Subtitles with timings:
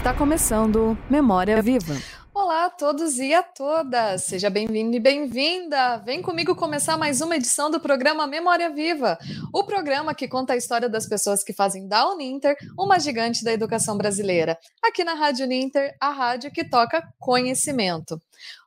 [0.00, 1.94] Está começando Memória Viva.
[2.32, 4.24] Olá a todos e a todas!
[4.24, 5.98] Seja bem-vindo e bem-vinda!
[5.98, 9.18] Vem comigo começar mais uma edição do programa Memória Viva,
[9.52, 13.52] o programa que conta a história das pessoas que fazem da Uninter uma gigante da
[13.52, 14.58] educação brasileira.
[14.82, 18.18] Aqui na Rádio Uninter, a rádio que toca conhecimento.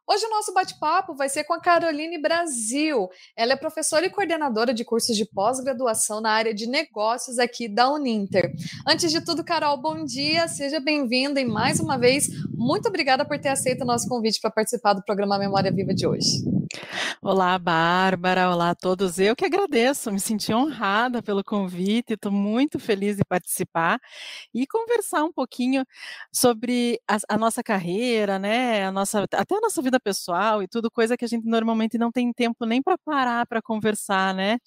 [0.05, 3.07] Hoje o nosso bate-papo vai ser com a Caroline Brasil.
[3.37, 7.89] Ela é professora e coordenadora de cursos de pós-graduação na área de negócios aqui da
[7.89, 8.53] Uninter.
[8.85, 13.39] Antes de tudo, Carol, bom dia, seja bem-vinda e mais uma vez, muito obrigada por
[13.39, 16.62] ter aceito o nosso convite para participar do programa Memória Viva de hoje.
[17.21, 19.17] Olá, Bárbara, olá a todos.
[19.19, 23.99] Eu que agradeço, me senti honrada pelo convite, estou muito feliz de participar
[24.53, 25.85] e conversar um pouquinho
[26.31, 30.91] sobre a, a nossa carreira, né, a nossa, até a nossa vida pessoal e tudo,
[30.91, 34.59] coisa que a gente normalmente não tem tempo nem para parar para conversar, né?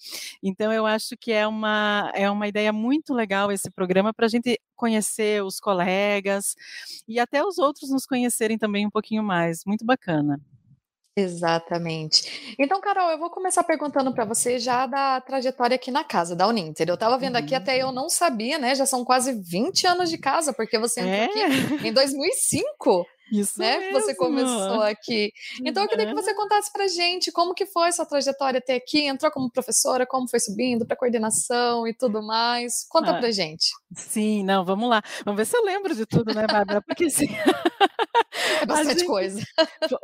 [0.43, 4.29] Então eu acho que é uma, é uma ideia muito legal esse programa para a
[4.29, 6.55] gente conhecer os colegas
[7.09, 9.65] e até os outros nos conhecerem também um pouquinho mais.
[9.67, 10.41] Muito bacana.
[11.17, 12.55] Exatamente.
[12.59, 16.47] Então, Carol, eu vou começar perguntando para você já da trajetória aqui na casa da
[16.47, 16.87] Uninter.
[16.89, 17.93] Eu estava vendo aqui, até eu uhum.
[17.93, 18.75] não sabia, né?
[18.75, 21.47] Já são quase 20 anos de casa, porque você entrou é?
[21.47, 23.07] aqui em 2005.
[23.31, 23.79] Isso né?
[23.79, 24.01] Mesmo.
[24.01, 25.33] Você começou aqui.
[25.65, 29.07] Então eu queria que você contasse pra gente como que foi sua trajetória até aqui,
[29.07, 32.87] entrou como professora, como foi subindo para coordenação e tudo mais.
[32.89, 33.71] Conta ah, pra gente.
[33.95, 35.03] Sim, não, vamos lá.
[35.25, 36.81] Vamos ver se eu lembro de tudo, né, Bárbara?
[36.83, 37.29] Porque sim.
[38.61, 39.43] É bastante gente, coisa.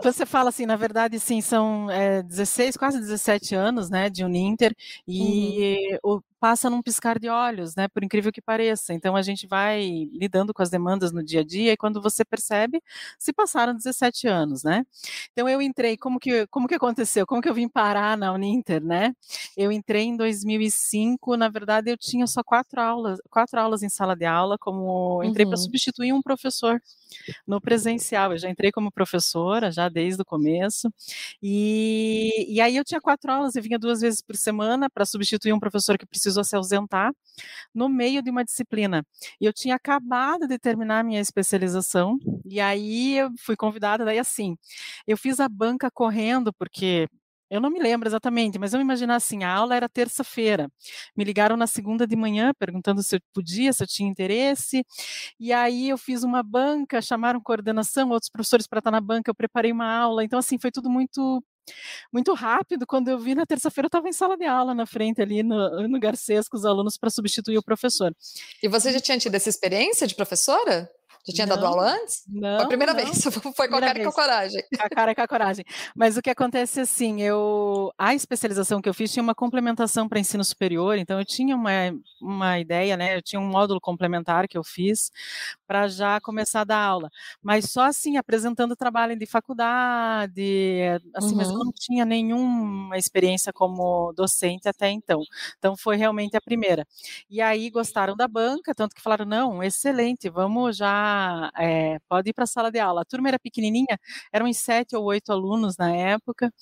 [0.02, 4.74] Você fala assim, na verdade, sim, são é, 16, quase 17 anos, né, de Uninter,
[5.06, 6.16] e uhum.
[6.16, 7.86] o passa num piscar de olhos, né?
[7.86, 8.92] Por incrível que pareça.
[8.92, 12.24] Então a gente vai lidando com as demandas no dia a dia e quando você
[12.24, 12.82] percebe,
[13.16, 14.84] se passaram 17 anos, né?
[15.30, 17.24] Então eu entrei, como que como que aconteceu?
[17.28, 19.14] Como que eu vim parar na Uninter, né?
[19.56, 24.16] Eu entrei em 2005, na verdade eu tinha só quatro aulas, quatro aulas em sala
[24.16, 25.50] de aula, como entrei uhum.
[25.50, 26.82] para substituir um professor
[27.46, 28.32] no presencial.
[28.32, 30.92] Eu já entrei como professora já desde o começo.
[31.40, 35.52] E, e aí eu tinha quatro aulas, eu vinha duas vezes por semana para substituir
[35.52, 37.12] um professor que precisava precisou se ausentar
[37.74, 39.04] no meio de uma disciplina.
[39.40, 44.18] E eu tinha acabado de terminar a minha especialização, e aí eu fui convidada, daí
[44.18, 44.56] assim,
[45.06, 47.08] eu fiz a banca correndo, porque
[47.50, 50.70] eu não me lembro exatamente, mas eu imaginar assim, a aula era terça-feira.
[51.14, 54.82] Me ligaram na segunda de manhã perguntando se eu podia, se eu tinha interesse.
[55.38, 59.34] E aí eu fiz uma banca, chamaram coordenação, outros professores para estar na banca, eu
[59.34, 60.24] preparei uma aula.
[60.24, 61.44] Então assim, foi tudo muito
[62.12, 62.86] muito rápido.
[62.86, 65.88] Quando eu vi na terça-feira, eu estava em sala de aula na frente ali no,
[65.88, 68.14] no Garcês com os alunos para substituir o professor.
[68.62, 70.90] E você já tinha tido essa experiência de professora?
[71.24, 72.24] Já tinha não, dado aula antes?
[72.28, 72.56] Não.
[72.56, 73.04] Foi a primeira não.
[73.04, 73.22] vez,
[73.56, 74.62] foi com a cara e com a coragem.
[74.76, 75.64] Com a cara e com a coragem.
[75.94, 80.18] Mas o que acontece assim, eu a especialização que eu fiz tinha uma complementação para
[80.18, 81.70] ensino superior, então eu tinha uma,
[82.20, 83.16] uma ideia, né?
[83.16, 85.12] Eu tinha um módulo complementar que eu fiz
[85.66, 87.08] para já começar a dar aula.
[87.40, 90.80] Mas só assim, apresentando trabalho de faculdade,
[91.14, 91.36] assim, uhum.
[91.36, 91.64] mas eu uhum.
[91.66, 95.22] não tinha nenhuma experiência como docente até então.
[95.58, 96.84] Então foi realmente a primeira.
[97.30, 101.11] E aí gostaram da banca, tanto que falaram: não, excelente, vamos já
[101.58, 103.02] é, pode ir para a sala de aula.
[103.02, 103.98] A turma era pequenininha,
[104.32, 106.52] eram uns sete ou oito alunos na época,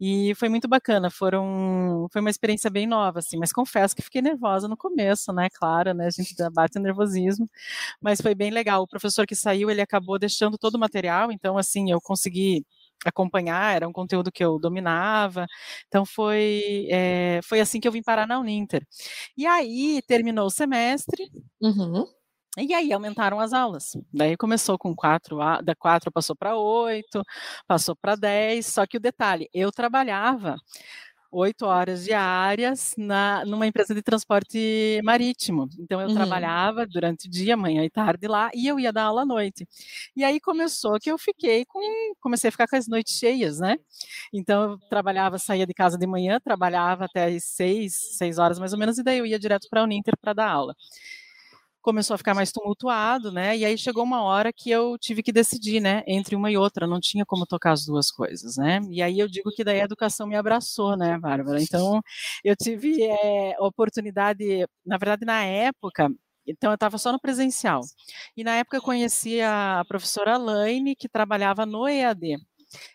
[0.00, 1.10] e foi muito bacana.
[1.10, 5.48] Foram, foi uma experiência bem nova, assim, mas confesso que fiquei nervosa no começo, né?
[5.50, 6.06] Claro, né?
[6.06, 7.48] A gente bate o nervosismo,
[8.00, 8.82] mas foi bem legal.
[8.82, 12.64] O professor que saiu, ele acabou deixando todo o material, então, assim, eu consegui
[13.04, 15.46] acompanhar, era um conteúdo que eu dominava,
[15.86, 18.86] então foi, é, foi assim que eu vim parar na Uninter.
[19.36, 21.30] E aí, terminou o semestre,
[21.60, 22.06] uhum.
[22.56, 23.96] E aí aumentaram as aulas.
[24.12, 27.22] Daí começou com quatro, da quatro passou para oito,
[27.66, 28.66] passou para dez.
[28.66, 30.56] Só que o detalhe, eu trabalhava
[31.30, 35.68] oito horas diárias na, numa empresa de transporte marítimo.
[35.78, 36.14] Então eu uhum.
[36.14, 39.66] trabalhava durante o dia, manhã e tarde lá, e eu ia dar aula à noite.
[40.16, 41.80] E aí começou que eu fiquei com,
[42.20, 43.76] comecei a ficar com as noites cheias, né?
[44.32, 48.72] Então eu trabalhava, saía de casa de manhã, trabalhava até as seis, seis horas mais
[48.72, 50.74] ou menos, e daí eu ia direto para a Uninter para dar aula
[51.86, 53.56] começou a ficar mais tumultuado, né?
[53.56, 56.84] E aí chegou uma hora que eu tive que decidir, né, entre uma e outra,
[56.84, 58.80] não tinha como tocar as duas coisas, né?
[58.90, 61.62] E aí eu digo que daí a educação me abraçou, né, Bárbara?
[61.62, 62.02] Então
[62.42, 66.10] eu tive é, oportunidade, na verdade, na época,
[66.44, 67.82] então eu estava só no presencial.
[68.36, 72.36] E na época eu conheci a professora Laine, que trabalhava no EAD.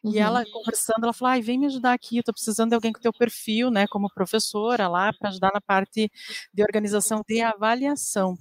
[0.03, 0.17] E uhum.
[0.17, 2.99] ela conversando, ela falou: Ai, vem me ajudar aqui, eu tô precisando de alguém com
[2.99, 6.11] teu perfil, né, como professora lá, para ajudar na parte
[6.53, 8.37] de organização de avaliação.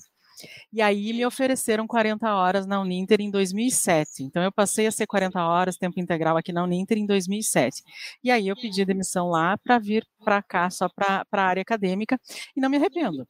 [0.72, 4.22] E aí me ofereceram 40 horas na Uninter em 2007.
[4.22, 7.82] Então eu passei a ser 40 horas, tempo integral aqui na Uninter em 2007.
[8.22, 12.18] E aí eu pedi demissão lá para vir para cá, só para a área acadêmica,
[12.56, 13.26] e não me arrependo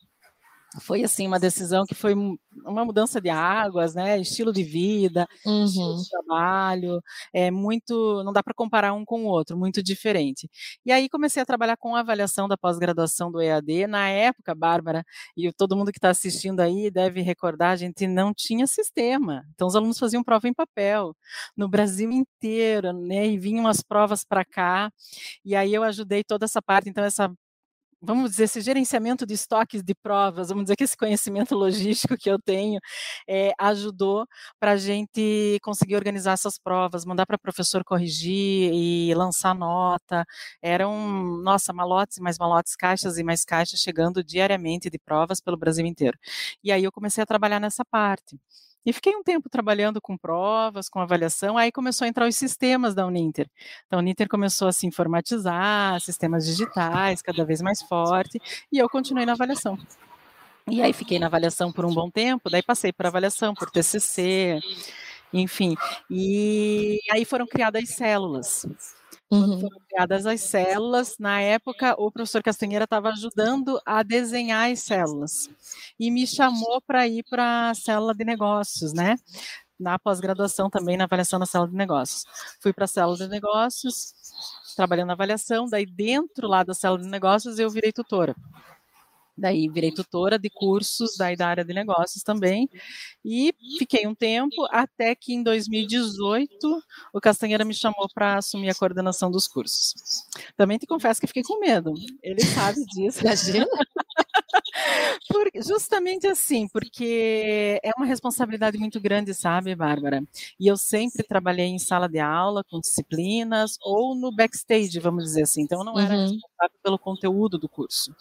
[0.78, 4.20] foi assim uma decisão que foi uma mudança de águas, né?
[4.20, 5.64] Estilo de vida, uhum.
[5.64, 7.02] estilo de trabalho,
[7.32, 10.48] é muito, não dá para comparar um com o outro, muito diferente.
[10.84, 13.86] E aí comecei a trabalhar com a avaliação da pós-graduação do EAD.
[13.86, 15.04] Na época, Bárbara,
[15.36, 19.44] e todo mundo que está assistindo aí deve recordar, a gente não tinha sistema.
[19.54, 21.14] Então os alunos faziam prova em papel
[21.56, 23.26] no Brasil inteiro, né?
[23.26, 24.92] E vinham as provas para cá.
[25.44, 27.30] E aí eu ajudei toda essa parte, então essa
[28.02, 32.30] vamos dizer, esse gerenciamento de estoques de provas, vamos dizer que esse conhecimento logístico que
[32.30, 32.80] eu tenho
[33.28, 34.26] é, ajudou
[34.58, 40.24] para a gente conseguir organizar essas provas, mandar para professor corrigir e lançar nota.
[40.62, 45.56] Eram, nossa, malotes e mais malotes, caixas e mais caixas chegando diariamente de provas pelo
[45.56, 46.18] Brasil inteiro.
[46.64, 48.38] E aí eu comecei a trabalhar nessa parte.
[48.84, 52.94] E fiquei um tempo trabalhando com provas, com avaliação, aí começou a entrar os sistemas
[52.94, 53.48] da Uninter.
[53.86, 58.40] Então, a Uninter começou a se informatizar, sistemas digitais cada vez mais forte,
[58.72, 59.78] e eu continuei na avaliação.
[60.68, 64.60] E aí fiquei na avaliação por um bom tempo, daí passei por avaliação, por TCC,
[65.32, 65.76] enfim.
[66.08, 68.66] E aí foram criadas células.
[69.38, 74.80] Quando foram criadas as células, na época o professor Castanheira estava ajudando a desenhar as
[74.80, 75.48] células
[75.98, 79.16] e me chamou para ir para a célula de negócios, né?
[79.78, 82.24] Na pós-graduação também na avaliação da célula de negócios.
[82.60, 84.14] Fui para a célula de negócios,
[84.76, 88.34] trabalhando na avaliação, daí dentro lá da célula de negócios eu virei tutora.
[89.40, 92.68] Daí virei tutora de cursos daí da área de negócios também.
[93.24, 96.82] E fiquei um tempo até que em 2018
[97.12, 99.94] o Castanheira me chamou para assumir a coordenação dos cursos.
[100.56, 101.94] Também te confesso que fiquei com medo.
[102.22, 103.20] Ele sabe disso.
[103.22, 103.66] Imagina.
[105.28, 110.22] Por, justamente assim, porque é uma responsabilidade muito grande, sabe, Bárbara?
[110.58, 115.42] E eu sempre trabalhei em sala de aula, com disciplinas, ou no backstage, vamos dizer
[115.42, 115.62] assim.
[115.62, 116.22] Então, eu não era uhum.
[116.22, 118.14] responsável pelo conteúdo do curso.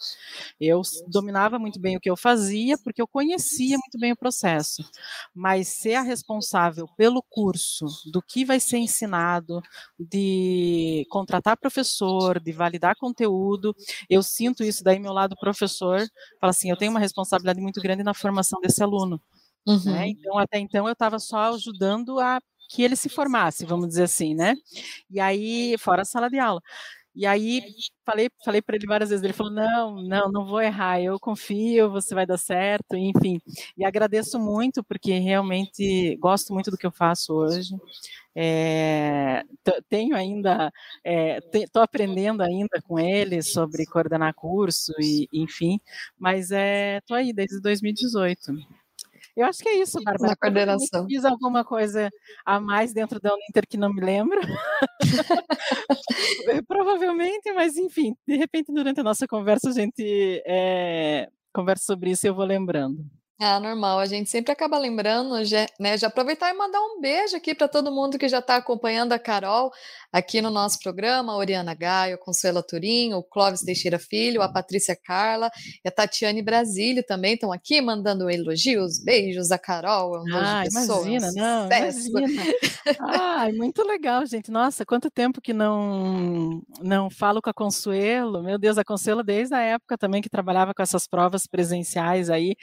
[0.60, 4.84] Eu dominava muito bem o que eu fazia, porque eu conhecia muito bem o processo.
[5.34, 9.62] Mas ser a responsável pelo curso, do que vai ser ensinado,
[9.98, 13.74] de contratar professor, de validar conteúdo,
[14.08, 16.06] eu sinto isso daí, meu lado professor,
[16.40, 19.20] fala assim, eu tenho uma responsabilidade muito grande na formação desse aluno.
[19.66, 19.72] Né?
[19.74, 19.92] Uhum.
[19.92, 20.08] Né?
[20.08, 22.40] Então, até então, eu estava só ajudando a
[22.70, 24.54] que ele se formasse, vamos dizer assim, né?
[25.10, 26.62] E aí, fora a sala de aula.
[27.14, 27.62] E aí
[28.06, 31.90] falei, falei para ele várias vezes, ele falou: "Não, não, não vou errar, eu confio,
[31.90, 33.40] você vai dar certo", enfim.
[33.76, 37.74] E agradeço muito porque realmente gosto muito do que eu faço hoje.
[38.34, 39.42] É,
[39.88, 40.72] tenho ainda,
[41.52, 45.80] estou é, aprendendo ainda com ele sobre coordenar curso e, enfim,
[46.18, 48.52] mas estou é, aí desde 2018.
[49.36, 50.30] Eu acho que é isso, Bárbara.
[50.30, 51.06] Na coordenação.
[51.06, 52.10] Fiz alguma coisa
[52.44, 54.40] a mais dentro da Uninter que não me lembro.
[56.66, 60.42] Provavelmente, mas enfim, de repente durante a nossa conversa a gente
[61.52, 63.04] conversa sobre isso e eu vou lembrando.
[63.42, 63.98] Ah, normal.
[63.98, 65.96] A gente sempre acaba lembrando, já, né?
[65.96, 69.18] Já aproveitar e mandar um beijo aqui para todo mundo que já está acompanhando a
[69.18, 69.72] Carol
[70.12, 74.52] aqui no nosso programa, a Oriana Gaio, a Consuela Turim, o Clóvis Teixeira Filho, a
[74.52, 75.50] Patrícia Carla
[75.82, 80.64] e a Tatiane Brasílio também estão aqui mandando elogios, beijos a Carol, é um ah,
[80.70, 82.26] imagina, não, imagina.
[83.08, 84.50] Ai, muito legal, gente.
[84.50, 88.42] Nossa, quanto tempo que não não falo com a Consuelo.
[88.42, 92.54] Meu Deus, a Consuelo desde a época também que trabalhava com essas provas presenciais aí.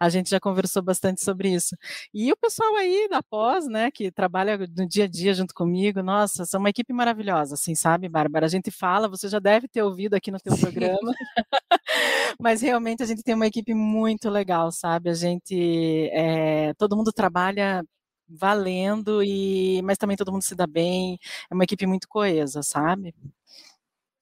[0.00, 1.76] A gente gente já conversou bastante sobre isso.
[2.14, 6.02] E o pessoal aí da pós, né, que trabalha no dia a dia junto comigo,
[6.02, 8.46] nossa, são uma equipe maravilhosa, assim, sabe, Bárbara?
[8.46, 11.12] A gente fala, você já deve ter ouvido aqui no teu programa,
[12.40, 15.10] mas realmente a gente tem uma equipe muito legal, sabe?
[15.10, 17.84] A gente, é, todo mundo trabalha
[18.28, 21.18] valendo e mas também todo mundo se dá bem
[21.50, 23.14] é uma equipe muito coesa sabe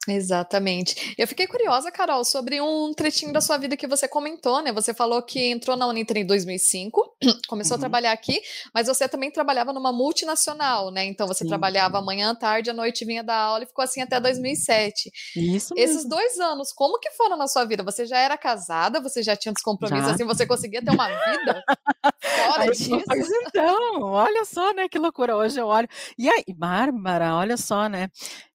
[0.09, 1.15] Exatamente.
[1.19, 4.73] Eu fiquei curiosa, Carol, sobre um trechinho da sua vida que você comentou, né?
[4.73, 7.17] Você falou que entrou na Uninter em 2005,
[7.49, 7.79] começou uhum.
[7.79, 8.41] a trabalhar aqui,
[8.75, 11.05] mas você também trabalhava numa multinacional, né?
[11.05, 11.49] Então você Sim.
[11.49, 15.11] trabalhava manhã, tarde, à noite vinha da aula e ficou assim até 2007.
[15.37, 15.75] Isso mesmo.
[15.77, 17.83] Esses dois anos, como que foram na sua vida?
[17.83, 19.01] Você já era casada?
[19.03, 20.07] Você já tinha descompromisso?
[20.07, 20.15] Já.
[20.15, 21.63] Assim, você conseguia ter uma vida
[22.23, 22.91] fora Aí, disso?
[23.47, 24.89] Então, olha só, né?
[24.89, 25.37] Que loucura.
[25.37, 25.89] Hoje eu olho.
[26.19, 28.09] E aí, Bárbara, olha só, né?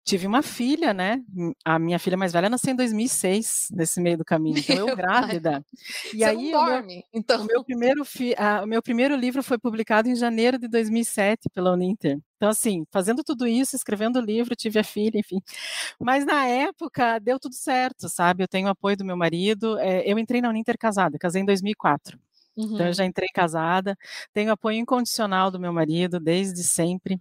[0.05, 1.23] Tive uma filha, né?
[1.65, 5.65] A minha filha mais velha nasceu em 2006, nesse meio do caminho, então eu grávida.
[6.13, 7.41] E Você aí não dorme, o meu, então.
[7.41, 11.49] O meu, primeiro fi, a, o meu primeiro livro foi publicado em janeiro de 2007
[11.49, 12.19] pela Uninter.
[12.37, 15.41] Então, assim, fazendo tudo isso, escrevendo o livro, tive a filha, enfim.
[15.99, 18.43] Mas na época deu tudo certo, sabe?
[18.43, 19.79] Eu tenho o apoio do meu marido.
[19.79, 22.19] É, eu entrei na Uninter casada, casei em 2004.
[22.57, 22.73] Uhum.
[22.75, 23.97] Então eu já entrei casada,
[24.33, 27.19] tenho apoio incondicional do meu marido desde sempre.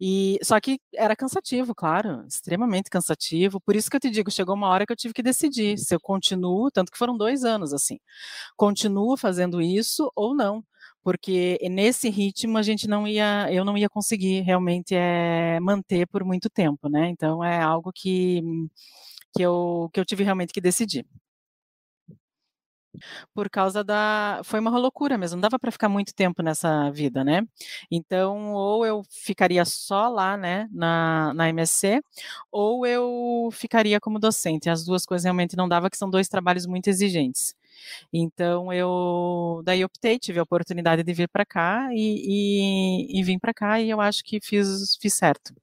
[0.00, 3.60] E só que era cansativo, claro, extremamente cansativo.
[3.60, 5.94] Por isso que eu te digo, chegou uma hora que eu tive que decidir se
[5.94, 7.98] eu continuo, tanto que foram dois anos assim,
[8.56, 10.64] continuo fazendo isso ou não
[11.02, 16.24] porque nesse ritmo a gente não ia, eu não ia conseguir realmente é, manter por
[16.24, 17.08] muito tempo, né?
[17.08, 18.42] Então é algo que
[19.34, 21.06] que eu que eu tive realmente que decidir.
[23.34, 27.24] Por causa da foi uma loucura mesmo, não dava para ficar muito tempo nessa vida,
[27.24, 27.42] né.
[27.90, 32.00] Então, ou eu ficaria só lá, né, na na MSC,
[32.52, 36.66] ou eu ficaria como docente, as duas coisas realmente não dava, que são 2 trabalhos
[36.66, 37.54] muito exigentes.
[38.12, 43.38] Então eu daí optei, tive a oportunidade de vir para cá e e e vim
[43.38, 45.54] para cá e eu acho que fiz fiz certo.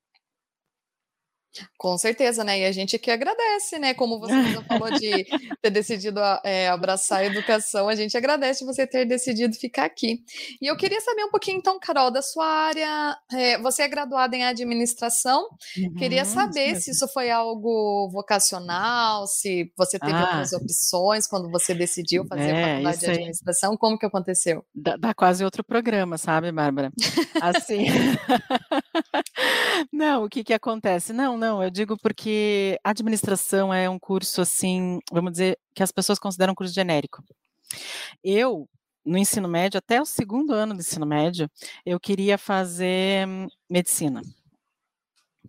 [1.77, 2.59] Com certeza, né?
[2.59, 3.93] E a gente que agradece, né?
[3.93, 4.33] Como você
[4.67, 5.25] falou de
[5.61, 10.23] ter decidido é, abraçar a educação, a gente agradece você ter decidido ficar aqui.
[10.61, 13.17] E eu queria saber um pouquinho, então, Carol, da sua área.
[13.31, 15.47] É, você é graduada em administração.
[15.77, 20.21] Uhum, queria saber se isso foi algo vocacional, se você teve ah.
[20.21, 23.77] outras opções quando você decidiu fazer é, a faculdade de administração.
[23.77, 24.63] Como que aconteceu?
[24.73, 26.91] Dá, dá quase outro programa, sabe, Bárbara?
[27.41, 27.87] Assim.
[29.91, 31.13] não, o que que acontece?
[31.13, 35.91] Não, não não, eu digo porque administração é um curso assim, vamos dizer, que as
[35.93, 37.23] pessoas consideram um curso genérico.
[38.21, 38.67] Eu,
[39.05, 41.49] no ensino médio, até o segundo ano do ensino médio,
[41.85, 43.25] eu queria fazer
[43.69, 44.21] medicina.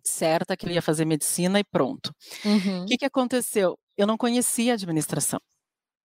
[0.04, 2.14] Certa que eu ia fazer medicina e pronto.
[2.44, 2.86] O uhum.
[2.86, 3.76] que, que aconteceu?
[3.96, 5.40] Eu não conhecia administração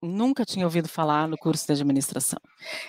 [0.03, 2.39] nunca tinha ouvido falar no curso de administração.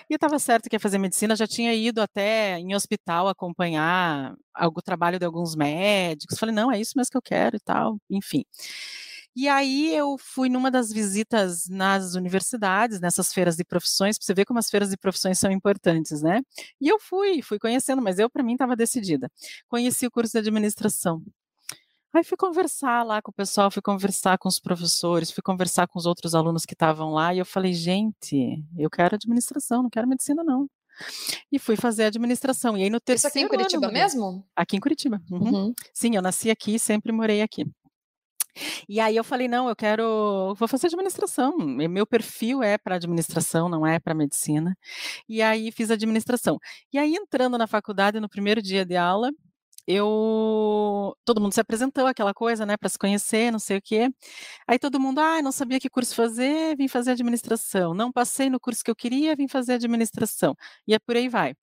[0.09, 4.81] E estava certo que ia fazer medicina, já tinha ido até em hospital acompanhar o
[4.81, 6.37] trabalho de alguns médicos.
[6.37, 8.43] Falei, não, é isso mesmo que eu quero e tal, enfim.
[9.35, 14.33] E aí eu fui numa das visitas nas universidades, nessas feiras de profissões, para você
[14.33, 16.41] ver como as feiras de profissões são importantes, né?
[16.79, 19.29] E eu fui, fui conhecendo, mas eu para mim estava decidida.
[19.67, 21.21] Conheci o curso de administração.
[22.15, 25.99] Aí fui conversar lá com o pessoal, fui conversar com os professores, fui conversar com
[25.99, 30.07] os outros alunos que estavam lá, e eu falei, gente, eu quero administração, não quero
[30.07, 30.65] medicina, não.
[31.51, 32.77] E fui fazer administração.
[32.77, 34.47] E aí no terceiro Isso aqui em Curitiba ano, mesmo?
[34.55, 35.21] Aqui em Curitiba.
[35.29, 35.39] Uhum.
[35.39, 35.73] Uhum.
[35.93, 37.65] Sim, eu nasci aqui e sempre morei aqui.
[38.87, 41.57] E aí eu falei, não, eu quero, vou fazer administração.
[41.57, 44.73] Meu perfil é para administração, não é para medicina.
[45.27, 46.57] E aí fiz administração.
[46.93, 49.29] E aí entrando na faculdade no primeiro dia de aula,
[49.87, 54.09] eu todo mundo se apresentou aquela coisa, né, para se conhecer, não sei o quê.
[54.67, 57.93] Aí todo mundo, ah, não sabia que curso fazer, vim fazer administração.
[57.93, 60.55] Não passei no curso que eu queria, vim fazer administração.
[60.87, 61.55] E é por aí vai.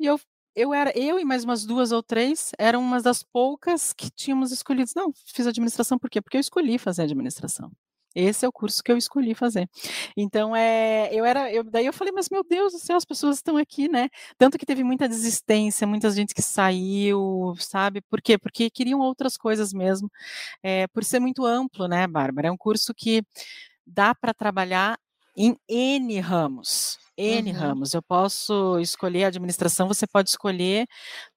[0.00, 0.20] E eu
[0.56, 4.52] eu era eu e mais umas duas ou três eram umas das poucas que tínhamos
[4.52, 4.90] escolhido.
[4.96, 6.20] Não, fiz administração por quê?
[6.22, 7.72] Porque eu escolhi fazer administração.
[8.14, 9.68] Esse é o curso que eu escolhi fazer.
[10.16, 13.36] Então, é, eu era, eu, daí eu falei, mas meu Deus do céu, as pessoas
[13.36, 14.08] estão aqui, né?
[14.38, 18.00] Tanto que teve muita desistência, muita gente que saiu, sabe?
[18.02, 18.38] Por quê?
[18.38, 20.10] Porque queriam outras coisas mesmo.
[20.62, 22.48] É, por ser muito amplo, né, Bárbara?
[22.48, 23.22] É um curso que
[23.86, 24.98] dá para trabalhar
[25.36, 27.03] em N ramos.
[27.16, 27.56] N uhum.
[27.56, 27.94] ramos.
[27.94, 30.86] Eu posso escolher administração, você pode escolher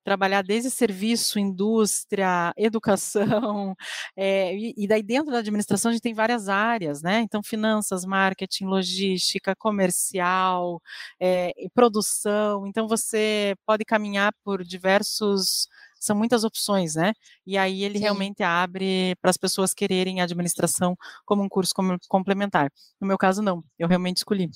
[0.04, 3.76] trabalhar desde serviço, indústria, educação,
[4.16, 7.20] é, e, e, daí dentro da administração a gente tem várias áreas, né?
[7.22, 10.82] Então, finanças, marketing, logística, comercial,
[11.20, 12.66] é, produção.
[12.68, 15.68] Então, você pode caminhar por diversos
[16.00, 17.14] são muitas opções, né?
[17.46, 18.04] E aí ele Sim.
[18.04, 21.74] realmente abre para as pessoas quererem administração como um curso
[22.08, 22.72] complementar.
[23.02, 23.64] No meu caso, não.
[23.80, 24.50] Eu realmente escolhi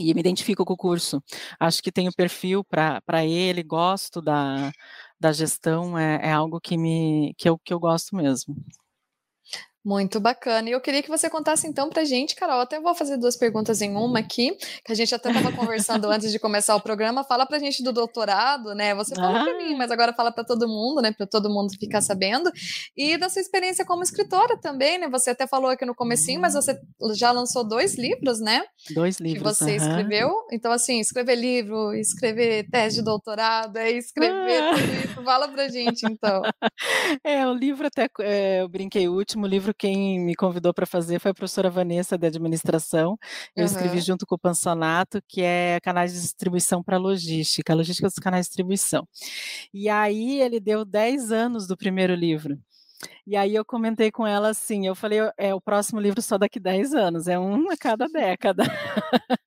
[0.00, 1.22] e me identifico com o curso.
[1.58, 4.72] Acho que tenho perfil para ele, gosto da,
[5.18, 8.56] da gestão, é, é algo que, me, que, eu, que eu gosto mesmo.
[9.84, 10.68] Muito bacana.
[10.68, 12.60] E eu queria que você contasse então pra gente, Carol.
[12.60, 16.30] Até vou fazer duas perguntas em uma aqui, que a gente até estava conversando antes
[16.30, 17.24] de começar o programa.
[17.24, 18.94] Fala pra gente do doutorado, né?
[18.94, 19.44] Você falou ah.
[19.44, 21.12] pra mim, mas agora fala para todo mundo, né?
[21.12, 22.50] Para todo mundo ficar sabendo.
[22.94, 25.08] E da sua experiência como escritora também, né?
[25.08, 26.78] Você até falou aqui no comecinho, mas você
[27.14, 28.62] já lançou dois livros, né?
[28.90, 29.58] Dois livros.
[29.58, 30.30] Que você escreveu.
[30.52, 34.74] Então, assim, escrever livro, escrever tese de doutorado, é escrever ah.
[34.74, 35.24] tudo isso.
[35.24, 36.42] Fala pra gente, então.
[37.22, 40.86] É, o livro até é, eu brinquei, o último livro livro, quem me convidou para
[40.86, 43.16] fazer foi a professora Vanessa, de administração.
[43.56, 43.66] Eu uhum.
[43.66, 48.46] escrevi junto com o Pansonato, que é canais de distribuição para logística, logística dos canais
[48.46, 49.06] de distribuição.
[49.72, 52.58] E aí ele deu 10 anos do primeiro livro.
[53.26, 56.58] E aí eu comentei com ela assim, eu falei, é o próximo livro só daqui
[56.58, 58.64] 10 anos, é um a cada década.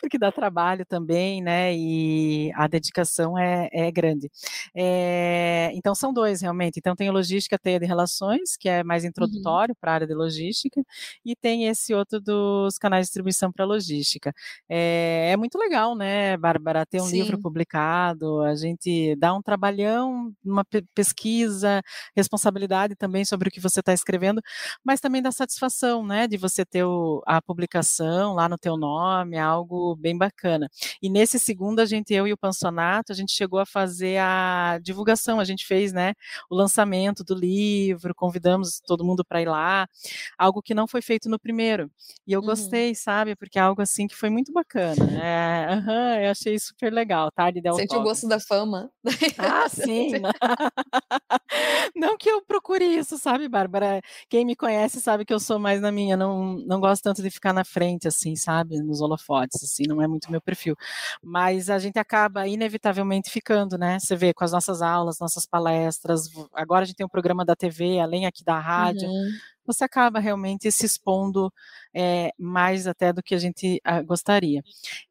[0.00, 1.74] Porque dá trabalho também, né?
[1.74, 4.30] E a dedicação é, é grande.
[4.74, 6.78] É, então são dois realmente.
[6.78, 9.10] Então tem o Logística Teia de Relações, que é mais uhum.
[9.10, 9.78] introdutório uhum.
[9.80, 10.82] para a área de logística,
[11.24, 14.32] e tem esse outro dos canais de distribuição para logística.
[14.68, 17.22] É, é, muito legal, né, Bárbara, ter um Sim.
[17.22, 21.82] livro publicado, a gente dá um trabalhão, uma pesquisa,
[22.16, 24.42] responsabilidade também sobre o que você está escrevendo,
[24.84, 29.38] mas também dá satisfação, né, de você ter o, a publicação lá no teu nome,
[29.38, 30.68] algo bem bacana.
[31.00, 34.78] E nesse segundo, a gente, eu e o Pansonato, a gente chegou a fazer a
[34.82, 36.12] divulgação, a gente fez, né,
[36.50, 39.86] o lançamento do livro, convidamos todo mundo para ir lá,
[40.36, 41.90] algo que não foi feito no primeiro.
[42.26, 42.46] E eu uhum.
[42.46, 45.04] gostei, sabe, porque é algo assim que foi muito bacana.
[45.22, 48.90] É, uhum, eu achei super legal, tarde de Sente o gosto da fama.
[49.38, 50.12] Ah, sim.
[51.94, 54.00] não que eu procure isso, sabe, Bárbara?
[54.28, 57.30] Quem me conhece sabe que eu sou mais na minha, não, não gosto tanto de
[57.30, 60.76] ficar na frente, assim, sabe, nos holofotes, assim, não é muito meu perfil.
[61.22, 63.98] Mas a gente acaba inevitavelmente ficando, né?
[63.98, 67.56] Você vê com as nossas aulas, nossas palestras, agora a gente tem um programa da
[67.56, 69.08] TV, além aqui da rádio.
[69.08, 69.28] Uhum
[69.68, 71.52] você acaba realmente se expondo
[71.94, 74.62] é, mais até do que a gente ah, gostaria.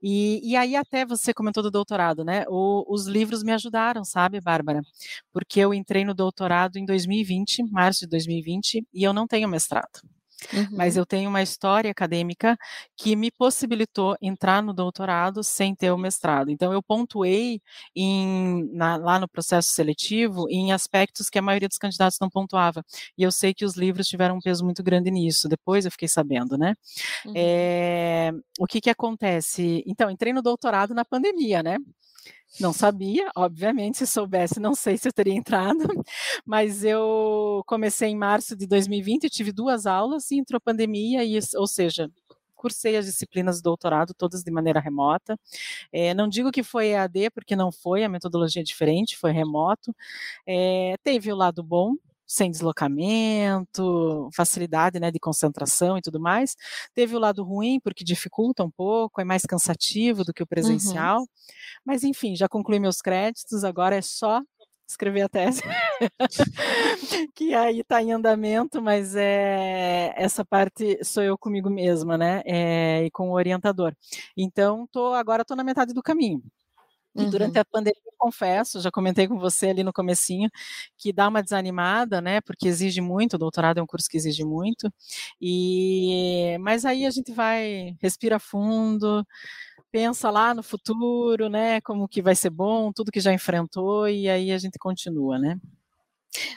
[0.02, 2.46] E, e, aí até você comentou do doutorado, né?
[2.50, 4.82] O, os livros me ajudaram, sabe, Bárbara?
[5.32, 10.02] Porque eu entrei no doutorado em 2020, março de 2020, e eu não tenho mestrado.
[10.54, 10.68] Uhum.
[10.72, 12.58] Mas eu tenho uma história acadêmica
[12.96, 16.50] que me possibilitou entrar no doutorado sem ter o mestrado.
[16.50, 17.62] Então, eu pontuei
[17.96, 22.84] em, na, lá no processo seletivo em aspectos que a maioria dos candidatos não pontuava.
[23.18, 25.50] E eu sei que os livros tiveram um peso muito grande nisso.
[25.50, 26.76] Depois eu fiquei sabendo, né?
[27.26, 27.34] Uhum.
[27.36, 29.84] É, o que que acontece?
[29.86, 31.78] Então, entrei no doutorado na pandemia, né?
[32.60, 35.78] Não sabia, obviamente, se soubesse, não sei se eu teria entrado,
[36.46, 41.68] mas eu comecei em março de 2020, tive duas aulas e entrou pandemia, e, ou
[41.68, 42.10] seja,
[42.56, 45.40] cursei as disciplinas do doutorado todas de maneira remota.
[45.94, 49.96] É, não digo que foi EAD, porque não foi, a metodologia é diferente, foi remoto.
[50.46, 51.94] É, teve o lado bom,
[52.28, 56.56] sem deslocamento, facilidade né, de concentração e tudo mais.
[56.94, 60.48] Teve o lado ruim, porque dificulta um pouco, é mais cansativo do que o uhum.
[60.48, 61.20] presencial.
[61.20, 61.28] Uhum.
[61.86, 64.42] Mas, enfim, já concluí meus créditos, agora é só
[64.90, 65.62] escrever a tese,
[67.36, 72.42] que aí está em andamento, mas é, essa parte sou eu comigo mesma, né?
[72.46, 73.94] É, e com o orientador.
[74.36, 76.42] Então, tô, agora estou na metade do caminho.
[77.18, 77.30] E uhum.
[77.30, 80.50] durante a pandemia, confesso, já comentei com você ali no comecinho,
[80.98, 82.42] que dá uma desanimada, né?
[82.42, 84.92] Porque exige muito, o doutorado é um curso que exige muito.
[85.42, 89.26] E mas aí a gente vai, respira fundo,
[89.92, 91.82] pensa lá no futuro, né?
[91.82, 95.58] Como que vai ser bom, tudo que já enfrentou, e aí a gente continua, né?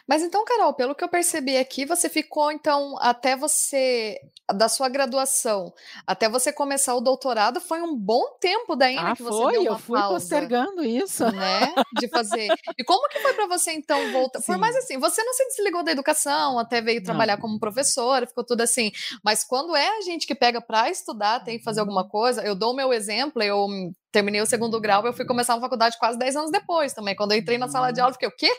[0.06, 4.18] Mas então, Carol, pelo que eu percebi aqui, você ficou então até você
[4.52, 5.72] da sua graduação
[6.06, 9.52] até você começar o doutorado foi um bom tempo daí né, ah, que você foi,
[9.52, 11.72] deu uma eu fui pausa, postergando isso, né?
[11.98, 12.48] De fazer.
[12.76, 14.40] E como que foi para você então voltar?
[14.40, 14.46] Sim.
[14.46, 17.42] Por mais assim, você não se desligou da educação, até veio trabalhar não.
[17.42, 18.90] como professora, ficou tudo assim.
[19.24, 22.08] Mas quando é a gente que pega para estudar, tem que fazer alguma uhum.
[22.08, 23.66] coisa, eu dou o meu exemplo, eu
[24.10, 27.14] terminei o segundo grau, eu fui começar a faculdade quase 10 anos depois também.
[27.14, 28.50] Quando eu entrei na sala de aula, eu fiquei, o quê?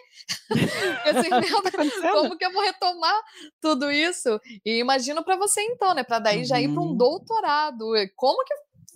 [1.05, 3.21] assim, meu, como que eu vou retomar
[3.59, 4.39] tudo isso?
[4.65, 6.03] E imagino para você então, né?
[6.03, 6.45] Para daí uhum.
[6.45, 7.85] já ir para um doutorado.
[8.15, 8.53] Como que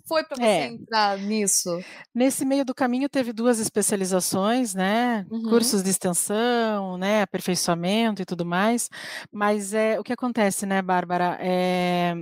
[0.08, 0.68] foi para você é.
[0.68, 1.70] entrar nisso?
[2.14, 5.26] Nesse meio do caminho teve duas especializações, né?
[5.30, 5.50] Uhum.
[5.50, 7.24] Cursos de extensão, né?
[7.24, 8.90] Aperfeiçoamento e tudo mais.
[9.32, 11.38] Mas é o que acontece, né, Bárbara?
[11.42, 12.16] É,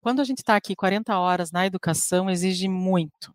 [0.00, 3.34] quando a gente está aqui 40 horas na educação, exige muito.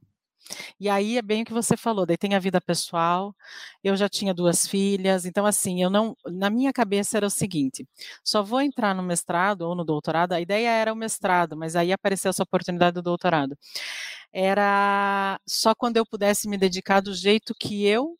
[0.79, 3.35] E aí é bem o que você falou, daí tem a vida pessoal.
[3.83, 7.87] Eu já tinha duas filhas, então assim, eu não, na minha cabeça era o seguinte:
[8.23, 10.33] só vou entrar no mestrado ou no doutorado.
[10.33, 13.57] A ideia era o mestrado, mas aí apareceu essa oportunidade do doutorado.
[14.31, 18.17] Era só quando eu pudesse me dedicar do jeito que eu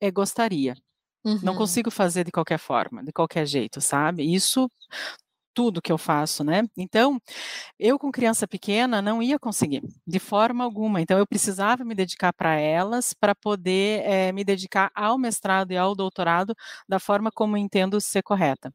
[0.00, 0.74] eh, gostaria.
[1.24, 1.40] Uhum.
[1.42, 4.22] Não consigo fazer de qualquer forma, de qualquer jeito, sabe?
[4.22, 4.70] Isso
[5.56, 6.64] tudo que eu faço, né?
[6.76, 7.18] Então,
[7.78, 11.00] eu com criança pequena não ia conseguir, de forma alguma.
[11.00, 15.78] Então, eu precisava me dedicar para elas, para poder é, me dedicar ao mestrado e
[15.78, 16.54] ao doutorado
[16.88, 18.70] da forma como entendo ser correta.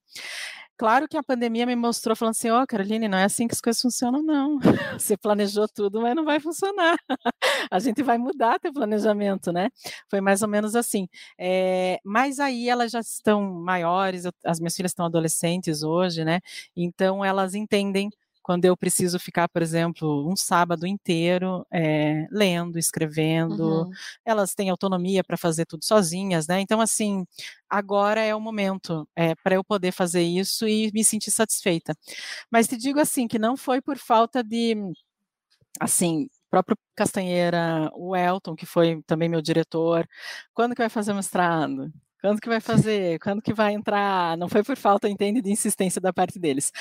[0.81, 3.53] Claro que a pandemia me mostrou, falando assim, ó, oh, Caroline, não é assim que
[3.53, 4.57] as coisas funcionam, não.
[4.99, 6.97] Você planejou tudo, mas não vai funcionar.
[7.69, 9.69] a gente vai mudar teu planejamento, né?
[10.09, 11.07] Foi mais ou menos assim.
[11.37, 16.39] É, mas aí elas já estão maiores, as minhas filhas estão adolescentes hoje, né?
[16.75, 18.09] Então elas entendem
[18.41, 23.83] quando eu preciso ficar, por exemplo, um sábado inteiro é, lendo, escrevendo.
[23.83, 23.91] Uhum.
[24.25, 26.59] Elas têm autonomia para fazer tudo sozinhas, né?
[26.59, 27.25] Então, assim,
[27.69, 31.95] agora é o momento é, para eu poder fazer isso e me sentir satisfeita.
[32.49, 34.75] Mas te digo assim que não foi por falta de
[35.79, 40.07] assim, próprio Castanheira, o Elton, que foi também meu diretor,
[40.53, 41.91] quando que vai fazer o mestrado?
[42.21, 43.19] Quando que vai fazer?
[43.19, 44.37] Quando que vai entrar?
[44.37, 46.71] Não foi por falta, entende, de insistência da parte deles.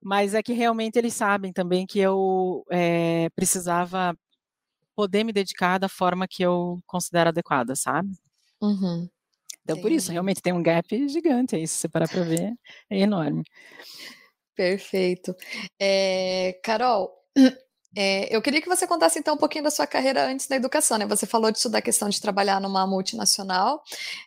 [0.00, 4.14] Mas é que realmente eles sabem também que eu é, precisava
[4.94, 8.10] poder me dedicar da forma que eu considero adequada, sabe?
[8.60, 9.08] Uhum.
[9.62, 9.80] Então, Entendi.
[9.80, 12.52] por isso, realmente tem um gap gigante aí, se você parar para ver,
[12.90, 13.44] é enorme.
[14.54, 15.34] Perfeito.
[15.80, 17.10] É, Carol,
[17.94, 20.96] é, eu queria que você contasse então um pouquinho da sua carreira antes da educação,
[20.98, 21.06] né?
[21.06, 23.82] Você falou disso da questão de trabalhar numa multinacional.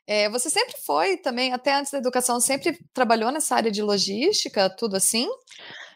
[0.05, 4.69] É, você sempre foi também, até antes da educação, sempre trabalhou nessa área de logística,
[4.69, 5.27] tudo assim?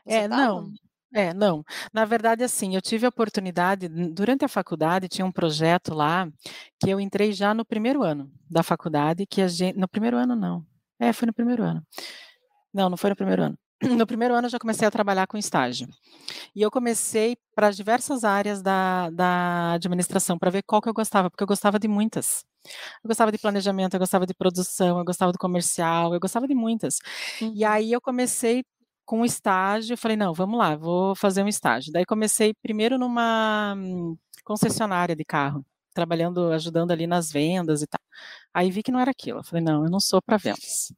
[0.06, 0.72] Você é, não.
[1.14, 1.64] É, não.
[1.94, 6.28] Na verdade, assim, eu tive a oportunidade, durante a faculdade, tinha um projeto lá
[6.80, 9.78] que eu entrei já no primeiro ano da faculdade, que a gente.
[9.78, 10.66] No primeiro ano, não.
[11.00, 11.84] É, foi no primeiro ano.
[12.74, 13.58] Não, não foi no primeiro ano.
[13.98, 15.88] no primeiro ano eu já comecei a trabalhar com estágio.
[16.56, 21.30] E eu comecei para diversas áreas da, da administração, para ver qual que eu gostava,
[21.30, 22.44] porque eu gostava de muitas.
[23.04, 26.54] Eu gostava de planejamento, eu gostava de produção, eu gostava do comercial, eu gostava de
[26.54, 26.98] muitas.
[27.42, 27.54] Uhum.
[27.56, 28.64] E aí eu comecei
[29.06, 31.92] com um estágio, falei, não, vamos lá, vou fazer um estágio.
[31.92, 33.76] Daí comecei primeiro numa
[34.44, 38.02] concessionária de carro, trabalhando, ajudando ali nas vendas e tal.
[38.54, 39.40] Aí vi que não era aquilo.
[39.40, 40.92] Eu falei, não, eu não sou para vendas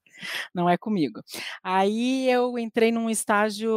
[0.53, 1.21] não é comigo.
[1.63, 3.71] Aí eu entrei num estágio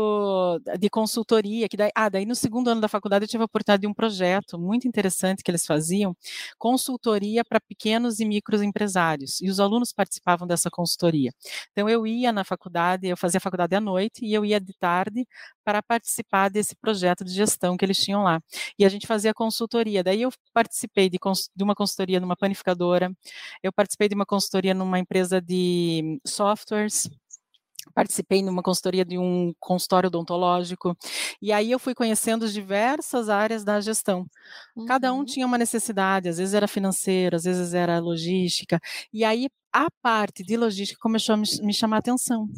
[0.79, 3.83] de consultoria, que daí, ah, daí no segundo ano da faculdade eu tive a oportunidade
[3.83, 6.17] de um projeto muito interessante que eles faziam,
[6.59, 11.33] consultoria para pequenos e microempresários, e os alunos participavam dessa consultoria.
[11.73, 14.73] Então eu ia na faculdade, eu fazia a faculdade à noite e eu ia de
[14.75, 15.27] tarde
[15.65, 18.41] para participar desse projeto de gestão que eles tinham lá.
[18.79, 20.05] E a gente fazia consultoria.
[20.05, 21.19] Daí eu participei de,
[21.57, 23.11] de uma consultoria numa panificadora,
[23.63, 27.09] eu participei de uma consultoria numa empresa de softwares,
[27.95, 30.97] participei numa consultoria de um consultório odontológico,
[31.41, 34.27] e aí eu fui conhecendo diversas áreas da gestão.
[34.77, 34.85] Uhum.
[34.87, 35.25] Cada um uhum.
[35.25, 38.81] tinha uma necessidade, às vezes era financeiro, às vezes era logística,
[39.13, 42.49] e aí a parte de logística começou a me, me chamar a atenção.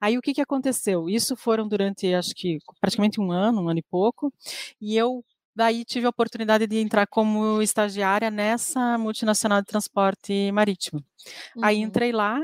[0.00, 1.08] Aí o que, que aconteceu?
[1.08, 4.32] Isso foram durante, acho que praticamente um ano, um ano e pouco,
[4.80, 5.24] e eu
[5.54, 11.02] daí tive a oportunidade de entrar como estagiária nessa multinacional de transporte marítimo.
[11.56, 11.64] Uhum.
[11.64, 12.42] Aí entrei lá,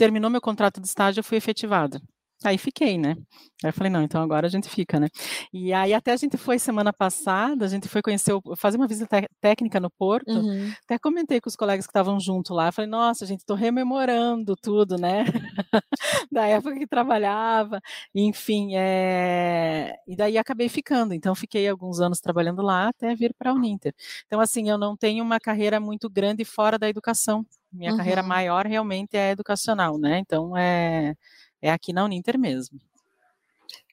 [0.00, 2.00] terminou meu contrato de estágio, eu fui efetivada.
[2.42, 3.16] Aí fiquei, né?
[3.62, 5.08] Aí eu falei, não, então agora a gente fica, né?
[5.52, 9.28] E aí até a gente foi semana passada, a gente foi conhecer, fazer uma visita
[9.42, 10.72] técnica no Porto, uhum.
[10.84, 14.96] até comentei com os colegas que estavam junto lá, falei, nossa, gente, tô rememorando tudo,
[14.96, 15.26] né?
[16.32, 17.78] da época que trabalhava,
[18.14, 19.96] enfim, é...
[20.08, 23.92] e daí acabei ficando, então fiquei alguns anos trabalhando lá até vir para a Uninter.
[24.26, 27.96] Então, assim, eu não tenho uma carreira muito grande fora da educação, minha uhum.
[27.96, 30.18] carreira maior realmente é educacional, né?
[30.18, 31.14] Então é,
[31.62, 32.78] é aqui na Uninter mesmo.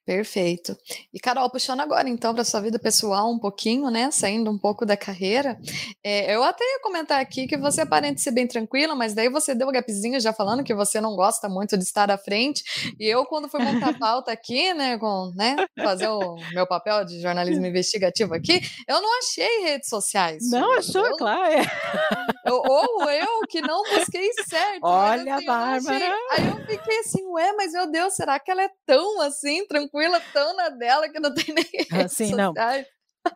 [0.07, 0.73] Perfeito.
[1.13, 4.09] E Carol, puxando agora então para sua vida pessoal um pouquinho, né?
[4.09, 5.59] Saindo um pouco da carreira,
[6.01, 9.53] é, eu até ia comentar aqui que você aparenta ser bem tranquila, mas daí você
[9.53, 12.63] deu um gapzinho já falando que você não gosta muito de estar à frente.
[12.97, 17.03] E eu, quando fui montar a pauta aqui, né, com, né, fazer o meu papel
[17.03, 20.49] de jornalismo investigativo aqui, eu não achei redes sociais.
[20.49, 21.51] Não achou, eu, claro.
[21.51, 21.65] É.
[22.45, 24.79] Eu, ou eu que não busquei certo.
[24.83, 26.15] Olha, mas, assim, Bárbara.
[26.31, 29.96] Aí eu fiquei assim, ué, mas meu Deus, será que ela é tão assim, tranquila?
[29.97, 32.53] Tranquila, tão na dela que não tem nem assim, não.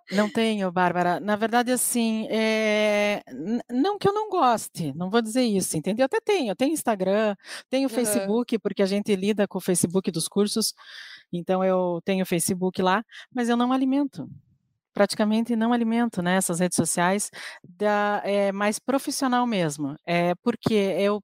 [0.10, 1.20] Não tenho, Bárbara.
[1.20, 3.22] Na verdade, assim, é...
[3.70, 6.04] não que eu não goste, não vou dizer isso, entendeu?
[6.04, 7.36] Eu até tenho, tenho Instagram,
[7.70, 7.96] tenho uhum.
[7.96, 10.74] Facebook, porque a gente lida com o Facebook dos cursos,
[11.34, 14.30] então eu tenho Facebook lá, mas eu não alimento.
[14.94, 17.30] Praticamente não alimento né, essas redes sociais,
[17.64, 19.98] da, é mais profissional mesmo.
[20.06, 21.22] É porque eu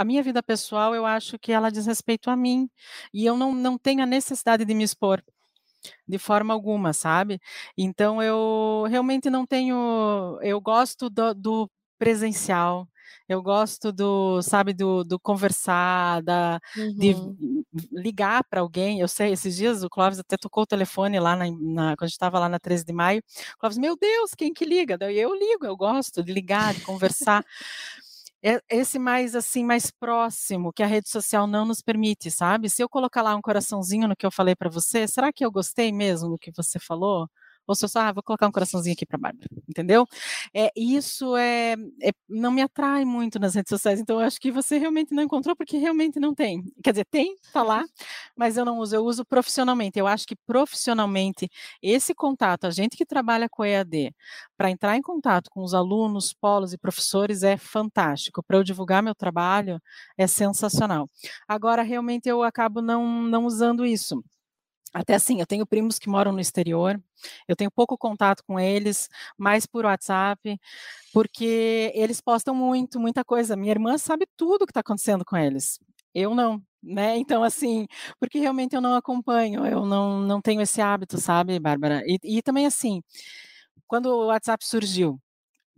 [0.00, 2.70] a minha vida pessoal, eu acho que ela diz respeito a mim,
[3.12, 5.22] e eu não, não tenho a necessidade de me expor
[6.08, 7.38] de forma alguma, sabe?
[7.76, 12.88] Então eu realmente não tenho, eu gosto do, do presencial,
[13.28, 16.96] eu gosto do, sabe, do, do conversar, da, uhum.
[16.96, 17.14] de
[17.92, 19.00] ligar para alguém.
[19.00, 22.06] Eu sei, esses dias o Clóvis até tocou o telefone lá na, na quando a
[22.06, 23.22] gente estava lá na 13 de maio.
[23.56, 24.96] O Clóvis, meu Deus, quem que liga?
[24.96, 27.44] Daí eu ligo, eu gosto de ligar, de conversar.
[28.42, 32.70] É esse mais assim mais próximo que a rede social não nos permite, sabe?
[32.70, 35.50] Se eu colocar lá um coraçãozinho no que eu falei para você, será que eu
[35.52, 37.28] gostei mesmo do que você falou?
[37.70, 40.04] Postou só, ah, vou colocar um coraçãozinho aqui para Bárbara, entendeu?
[40.52, 44.50] É, isso é, é, não me atrai muito nas redes sociais, então eu acho que
[44.50, 46.64] você realmente não encontrou porque realmente não tem.
[46.82, 47.84] Quer dizer, tem, tá lá,
[48.36, 50.00] mas eu não uso, eu uso profissionalmente.
[50.00, 51.48] Eu acho que profissionalmente
[51.80, 54.12] esse contato, a gente que trabalha com EAD,
[54.56, 58.42] para entrar em contato com os alunos, polos e professores é fantástico.
[58.42, 59.80] Para eu divulgar meu trabalho
[60.18, 61.08] é sensacional.
[61.46, 64.20] Agora, realmente eu acabo não, não usando isso.
[64.92, 67.00] Até assim, eu tenho primos que moram no exterior,
[67.46, 70.58] eu tenho pouco contato com eles, mais por WhatsApp,
[71.12, 73.56] porque eles postam muito, muita coisa.
[73.56, 75.78] Minha irmã sabe tudo o que está acontecendo com eles.
[76.14, 77.16] Eu não, né?
[77.18, 77.86] Então, assim,
[78.18, 82.02] porque realmente eu não acompanho, eu não, não tenho esse hábito, sabe, Bárbara?
[82.06, 83.02] E, e também, assim,
[83.86, 85.20] quando o WhatsApp surgiu,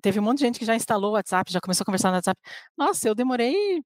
[0.02, 2.16] teve um monte de gente que já instalou o WhatsApp, já começou a conversar no
[2.16, 2.40] WhatsApp.
[2.76, 3.82] Nossa, eu demorei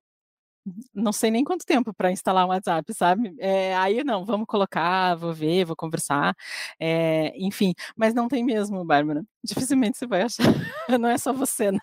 [0.95, 3.35] não sei nem quanto tempo para instalar um WhatsApp, sabe?
[3.39, 6.35] É, aí não, vamos colocar, vou ver, vou conversar,
[6.81, 9.25] é, enfim, mas não tem mesmo, Bárbara.
[9.47, 10.45] Dificilmente você vai achar.
[10.99, 11.81] Não é só você, não.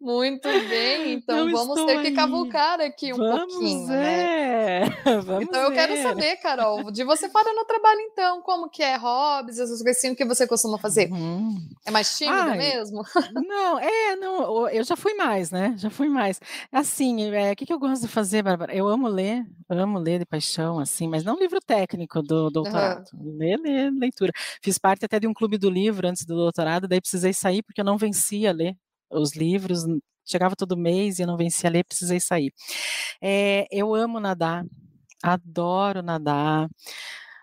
[0.00, 2.04] Muito bem, então não vamos ter aí.
[2.04, 4.84] que cavucar aqui um vamos pouquinho, né?
[5.24, 8.96] Vamos então eu quero saber, Carol, de você fora no trabalho, então, como que é
[8.96, 11.10] hobbies, essas coisas assim, que você costuma fazer?
[11.10, 11.56] Uhum.
[11.84, 13.02] É mais tímida mesmo?
[13.32, 15.74] Não, é, não, eu já fui mais, né?
[15.76, 16.40] Já fui mais.
[16.72, 18.74] Assim, é, o que, que eu gosto de fazer, Bárbara?
[18.74, 23.06] Eu amo ler, amo ler de paixão, assim, mas não livro técnico do doutorado.
[23.14, 23.36] Uhum.
[23.38, 24.32] Ler, ler, leitura.
[24.62, 27.80] Fiz parte até de um clube do livro antes do doutorado, daí precisei sair porque
[27.80, 28.76] eu não vencia a ler
[29.10, 29.84] os livros,
[30.26, 32.52] chegava todo mês e eu não vencia a ler, precisei sair.
[33.22, 34.64] É, eu amo nadar,
[35.22, 36.68] adoro nadar.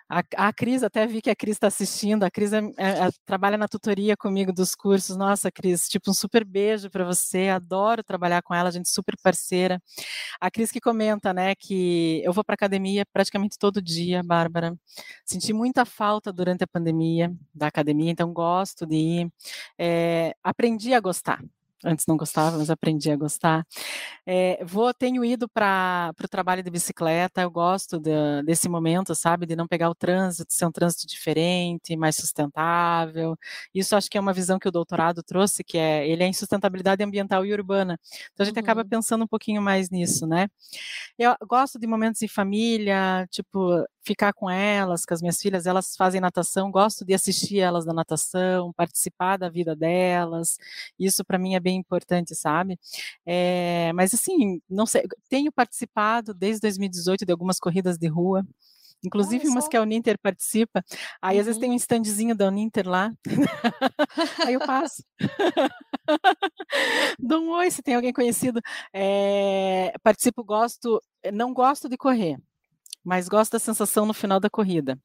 [0.07, 3.09] A, a Cris, até vi que a Cris está assistindo, a Cris é, é, é,
[3.25, 5.17] trabalha na tutoria comigo dos cursos.
[5.17, 9.81] Nossa, Cris, tipo, um super beijo para você, adoro trabalhar com ela, gente super parceira.
[10.39, 14.77] A Cris que comenta, né, que eu vou para academia praticamente todo dia, Bárbara.
[15.25, 19.31] Senti muita falta durante a pandemia da academia, então gosto de ir.
[19.77, 21.41] É, aprendi a gostar,
[21.85, 23.65] Antes não gostava, mas aprendi a gostar.
[24.25, 28.11] É, vou, tenho ido para o trabalho de bicicleta, eu gosto de,
[28.43, 33.37] desse momento, sabe, de não pegar o trânsito, ser um trânsito diferente, mais sustentável.
[33.73, 36.33] Isso acho que é uma visão que o doutorado trouxe, que é ele é em
[36.33, 37.99] sustentabilidade ambiental e urbana.
[38.33, 38.63] Então a gente uhum.
[38.63, 40.47] acaba pensando um pouquinho mais nisso, né?
[41.19, 45.95] Eu gosto de momentos em família, tipo ficar com elas, com as minhas filhas, elas
[45.95, 50.57] fazem natação, gosto de assistir elas na natação, participar da vida delas.
[50.99, 52.79] Isso para mim é bem importante, sabe?
[53.25, 58.45] É, mas assim, não sei, tenho participado desde 2018 de algumas corridas de rua.
[59.03, 60.83] Inclusive umas que a Uninter participa.
[61.21, 61.41] Aí uhum.
[61.41, 61.77] às vezes tem um uhum.
[61.77, 63.11] standzinho da Uninter lá.
[64.47, 65.03] Aí eu passo.
[67.19, 68.59] Dou um oi se tem alguém conhecido.
[68.91, 70.99] É, participo, gosto,
[71.31, 72.37] não gosto de correr
[73.05, 74.99] mas gosto da sensação no final da corrida,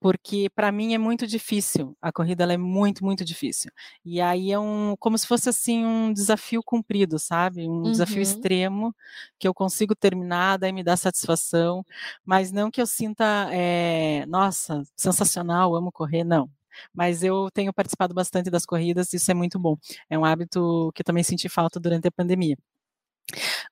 [0.00, 1.96] porque para mim é muito difícil.
[2.00, 3.70] A corrida ela é muito, muito difícil.
[4.04, 7.68] E aí é um como se fosse assim um desafio cumprido, sabe?
[7.68, 7.82] Um uhum.
[7.82, 8.94] desafio extremo
[9.38, 11.84] que eu consigo terminar, daí me dá satisfação,
[12.24, 16.48] mas não que eu sinta, é, nossa, sensacional, amo correr, não
[16.92, 19.76] mas eu tenho participado bastante das corridas, isso é muito bom.
[20.08, 22.56] É um hábito que eu também senti falta durante a pandemia.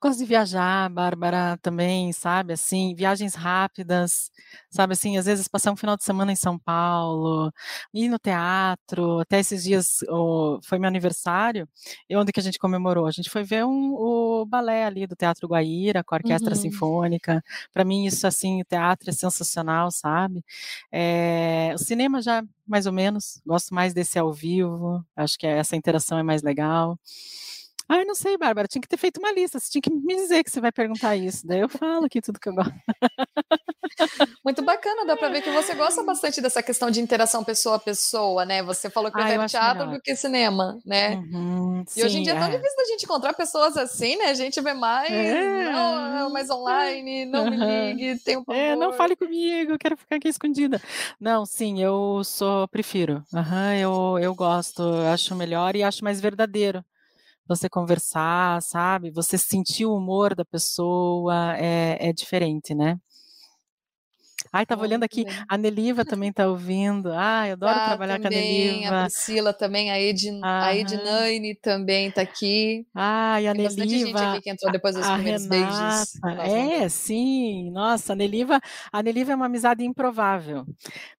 [0.02, 4.30] Gosto de viajar, Bárbara, também, sabe, assim, viagens rápidas,
[4.70, 7.52] sabe, assim, às vezes passar um final de semana em São Paulo,
[7.92, 11.68] ir no teatro, até esses dias oh, foi meu aniversário,
[12.08, 13.06] e onde que a gente comemorou?
[13.06, 16.60] A gente foi ver um, o balé ali do Teatro Guaíra, com a Orquestra uhum.
[16.62, 20.42] Sinfônica, para mim isso, assim, o teatro é sensacional, sabe,
[20.90, 25.76] é, o cinema já, mais ou menos, gosto mais desse ao vivo, acho que essa
[25.76, 26.98] interação é mais legal,
[27.90, 30.44] Ai, não sei, Bárbara, tinha que ter feito uma lista, você tinha que me dizer
[30.44, 32.72] que você vai perguntar isso, daí eu falo aqui tudo que eu gosto.
[34.44, 37.80] Muito bacana, dá para ver que você gosta bastante dessa questão de interação pessoa a
[37.80, 38.62] pessoa, né?
[38.62, 39.96] Você falou que prefere teatro melhor.
[39.96, 41.16] do que cinema, né?
[41.16, 42.50] Uhum, e sim, hoje em dia é tão é.
[42.56, 44.26] difícil da gente encontrar pessoas assim, né?
[44.26, 45.72] A gente vê mais, é.
[45.72, 47.50] não, mais online, não uhum.
[47.50, 48.56] me ligue, tem um favor.
[48.56, 50.80] É, não fale comigo, quero ficar aqui escondida.
[51.18, 53.24] Não, sim, eu sou, prefiro.
[53.32, 54.80] Uhum, eu, eu gosto,
[55.12, 56.84] acho melhor e acho mais verdadeiro
[57.50, 59.10] você conversar, sabe?
[59.10, 62.98] Você sentir o humor da pessoa é, é diferente, né?
[64.52, 67.12] Ai, tava olhando aqui, a Neliva também tá ouvindo.
[67.12, 68.40] Ai, eu adoro tá, trabalhar também,
[68.80, 69.00] com a Neliva.
[69.00, 72.86] A Priscila também, a, Edin, a Ednane também tá aqui.
[72.94, 73.84] Ai, a Tem Neliva.
[73.84, 76.52] Bastante gente aqui que entrou depois dos a primeiros Renata, beijos.
[76.52, 77.70] É, sim.
[77.70, 78.60] Nossa, a Neliva,
[78.90, 80.64] a Neliva é uma amizade improvável.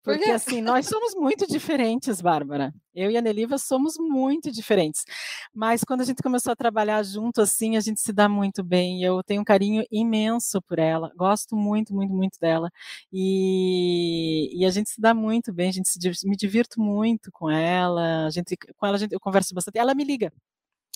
[0.04, 2.74] Porque, Por assim, nós somos muito diferentes, Bárbara.
[2.94, 5.06] Eu e a Neliva somos muito diferentes.
[5.54, 9.04] Mas quando a gente começou a trabalhar junto assim, a gente se dá muito bem.
[9.04, 11.12] Eu tenho um carinho imenso por ela.
[11.16, 12.70] Gosto muito, muito, muito dela.
[13.12, 17.50] E, e a gente se dá muito bem, a gente se, me divirto muito com
[17.50, 18.26] ela.
[18.28, 19.78] A gente, com ela gente, eu converso bastante.
[19.78, 20.32] Ela me liga.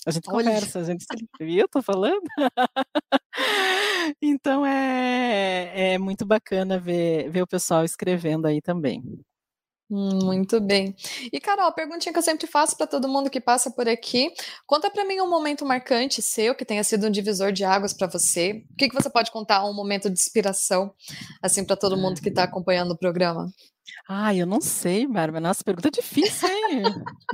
[0.06, 0.44] A gente Olha.
[0.44, 2.22] conversa, a gente se viu, tô falando.
[4.22, 9.02] então é, é muito bacana ver, ver o pessoal escrevendo aí também.
[9.88, 10.96] Muito bem.
[11.32, 14.32] E Carol, perguntinha que eu sempre faço para todo mundo que passa por aqui.
[14.66, 18.08] Conta para mim um momento marcante seu que tenha sido um divisor de águas para
[18.08, 18.64] você.
[18.72, 20.92] O que, que você pode contar um momento de inspiração
[21.40, 23.48] assim para todo mundo que está acompanhando o programa?
[24.08, 25.40] Ah, eu não sei, Bárbara.
[25.40, 26.82] Nossa, pergunta difícil, hein?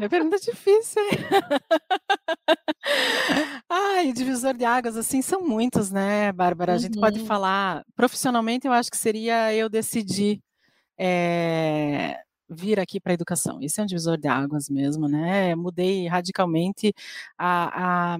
[0.00, 1.10] é pergunta difícil, hein?
[3.68, 6.74] Ai, divisor de águas, assim, são muitos, né, Bárbara?
[6.74, 7.26] A gente pode uhum.
[7.26, 7.82] falar.
[7.96, 10.42] Profissionalmente, eu acho que seria eu decidir
[10.98, 12.20] é,
[12.52, 13.60] vir aqui para a educação.
[13.60, 15.54] Isso é um divisor de águas mesmo, né?
[15.54, 16.94] Mudei radicalmente
[17.38, 18.18] a, a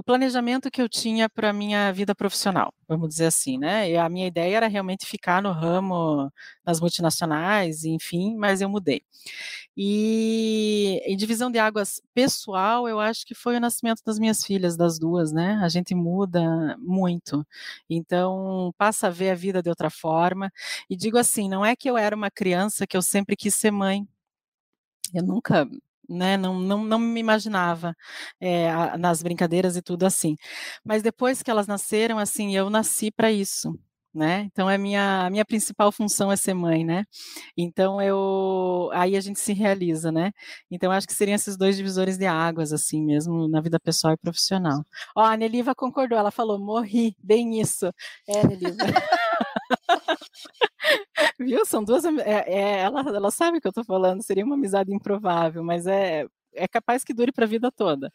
[0.00, 3.90] o planejamento que eu tinha para a minha vida profissional, vamos dizer assim, né?
[3.90, 6.32] E a minha ideia era realmente ficar no ramo
[6.64, 9.02] nas multinacionais, enfim, mas eu mudei.
[9.76, 14.74] E em divisão de águas pessoal, eu acho que foi o nascimento das minhas filhas,
[14.74, 15.60] das duas, né?
[15.62, 17.46] A gente muda muito.
[17.88, 20.50] Então, passa a ver a vida de outra forma.
[20.88, 23.70] E digo assim, não é que eu era uma criança que eu sempre quis ser
[23.70, 24.08] mãe.
[25.12, 25.68] Eu nunca
[26.10, 26.36] né?
[26.36, 27.94] Não, não, não me imaginava
[28.40, 30.36] é, nas brincadeiras e tudo assim.
[30.84, 33.72] Mas depois que elas nasceram, assim, eu nasci para isso.
[34.12, 34.40] Né?
[34.50, 37.04] Então é minha a minha principal função é ser mãe, né?
[37.56, 40.32] Então eu aí a gente se realiza, né?
[40.68, 44.16] Então acho que seriam esses dois divisores de águas assim mesmo na vida pessoal e
[44.16, 44.84] profissional.
[45.16, 47.86] Ó, a Neliva concordou, ela falou: "Morri, bem isso".
[48.28, 48.78] É, Neliva.
[51.38, 51.64] Viu?
[51.64, 52.04] São duas.
[52.04, 55.86] É, é, ela, ela sabe o que eu tô falando, seria uma amizade improvável, mas
[55.86, 58.12] é, é capaz que dure para a vida toda.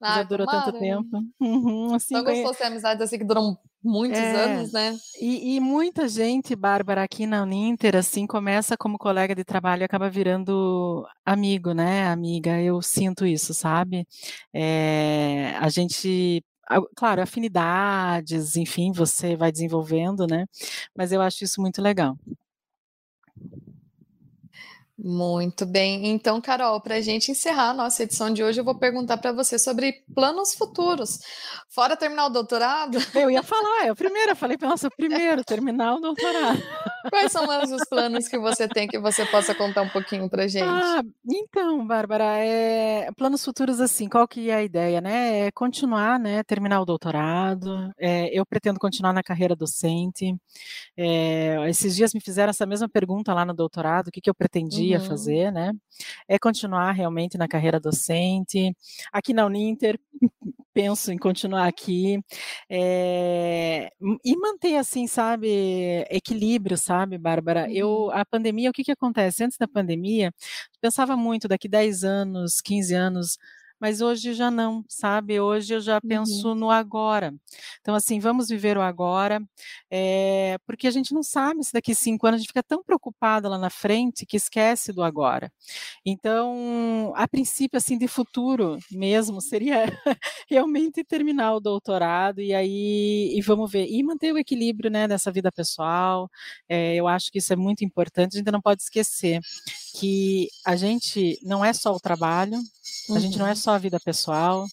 [0.00, 1.22] Ah, Já durou tanto tempo.
[1.40, 4.96] Uhum, assim, Tão gostoso ter amizades assim que duram muitos é, anos, né?
[5.20, 9.84] E, e, muita gente, Bárbara, aqui na Uninter, assim, começa como colega de trabalho e
[9.84, 12.60] acaba virando amigo, né, amiga?
[12.60, 14.06] Eu sinto isso, sabe?
[14.52, 16.42] É, a gente
[16.96, 20.46] claro, afinidades, enfim, você vai desenvolvendo, né?
[20.96, 22.16] Mas eu acho isso muito legal.
[25.06, 26.06] Muito bem.
[26.06, 29.32] Então, Carol, para a gente encerrar a nossa edição de hoje, eu vou perguntar para
[29.32, 31.18] você sobre planos futuros.
[31.68, 32.96] Fora terminar o doutorado?
[33.14, 36.62] Eu ia falar, é o primeiro, eu falei, nossa, primeiro, terminar o doutorado.
[37.10, 40.64] Quais são os planos que você tem que você possa contar um pouquinho para gente?
[40.66, 45.40] Ah, então, Bárbara, é, planos futuros assim, qual que é a ideia, né?
[45.40, 46.42] É continuar, né?
[46.44, 47.92] Terminar o doutorado.
[47.98, 50.34] É, eu pretendo continuar na carreira docente.
[50.96, 54.34] É, esses dias me fizeram essa mesma pergunta lá no doutorado, o que, que eu
[54.34, 54.93] pretendia uhum.
[55.00, 55.72] Fazer, né?
[56.28, 58.74] É continuar realmente na carreira docente.
[59.12, 59.98] Aqui na Uninter,
[60.74, 62.20] penso em continuar aqui
[62.68, 63.90] é,
[64.24, 67.70] e manter assim, sabe, equilíbrio, sabe, Bárbara?
[67.70, 68.10] Eu uhum.
[68.10, 69.44] a pandemia, o que que acontece?
[69.44, 70.32] Antes da pandemia,
[70.80, 73.38] pensava muito daqui 10 anos, 15 anos,
[73.80, 75.40] mas hoje já não, sabe?
[75.40, 76.54] Hoje eu já penso uhum.
[76.54, 77.34] no agora.
[77.80, 79.42] Então, assim, vamos viver o agora,
[79.90, 83.48] é, porque a gente não sabe se daqui cinco anos a gente fica tão preocupada
[83.48, 85.50] lá na frente que esquece do agora.
[86.04, 89.84] Então, a princípio, assim, de futuro mesmo, seria
[90.48, 95.30] realmente terminar o doutorado e aí, e vamos ver, e manter o equilíbrio, né, dessa
[95.30, 96.28] vida pessoal.
[96.68, 99.40] É, eu acho que isso é muito importante, a gente não pode esquecer
[99.98, 102.58] que a gente não é só o trabalho,
[103.14, 103.56] a gente não é uhum.
[103.64, 104.66] Só a vida pessoal,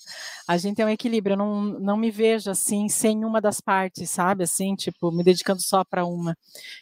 [0.46, 1.34] a gente é um equilíbrio.
[1.34, 4.44] Eu não, não me vejo assim, sem uma das partes, sabe?
[4.44, 6.38] Assim, tipo, me dedicando só para uma.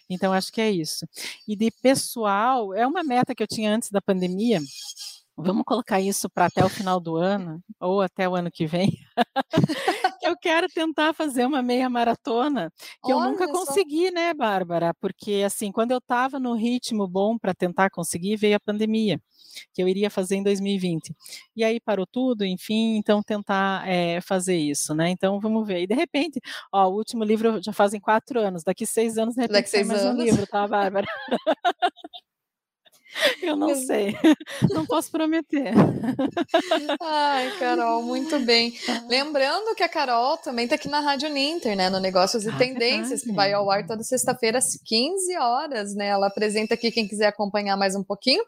[0.09, 1.05] Então, acho que é isso.
[1.47, 4.59] E de pessoal, é uma meta que eu tinha antes da pandemia.
[5.37, 8.91] Vamos colocar isso para até o final do ano, ou até o ano que vem.
[10.23, 12.71] eu quero tentar fazer uma meia maratona,
[13.05, 14.93] que Olha eu nunca consegui, né, Bárbara?
[14.99, 19.21] Porque, assim, quando eu estava no ritmo bom para tentar conseguir, veio a pandemia
[19.73, 21.13] que eu iria fazer em 2020.
[21.55, 25.09] E aí parou tudo, enfim, então tentar é, fazer isso, né?
[25.09, 25.81] Então vamos ver.
[25.81, 26.39] E de repente,
[26.71, 29.87] ó, o último livro já fazem quatro anos, daqui seis anos, de repente, daqui seis
[29.87, 30.19] mais anos.
[30.19, 31.07] um livro, tá, Bárbara?
[33.41, 34.15] Eu não sei,
[34.69, 35.73] não posso prometer.
[37.01, 38.73] Ai, Carol, muito bem.
[39.09, 42.57] Lembrando que a Carol também está aqui na Rádio Ninter, né, no Negócios e ah,
[42.57, 46.07] Tendências, que vai ao ar toda sexta-feira às 15 horas, né?
[46.07, 48.43] Ela apresenta aqui quem quiser acompanhar mais um pouquinho.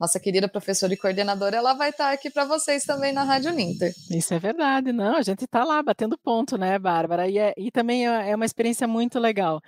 [0.00, 3.92] Nossa querida professora e coordenadora, ela vai estar aqui para vocês também na Rádio Ninter.
[4.10, 7.28] Isso é verdade, não, a gente está lá batendo ponto, né, Bárbara?
[7.28, 9.60] E, é, e também é, é uma experiência muito legal.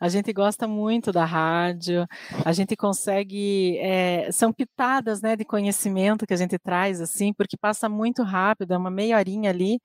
[0.00, 2.06] A gente gosta muito da rádio,
[2.44, 7.32] a gente consegue é, é, são pitadas, né, de conhecimento que a gente traz, assim,
[7.32, 9.80] porque passa muito rápido, é uma meia horinha ali,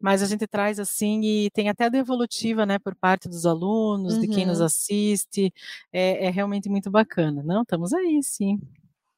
[0.00, 4.20] mas a gente traz, assim, e tem até devolutiva, né, por parte dos alunos, uhum.
[4.20, 4.66] de quem nos uhum.
[4.66, 5.52] assiste,
[5.92, 7.42] é, é realmente muito bacana.
[7.42, 8.58] Não, estamos aí, sim.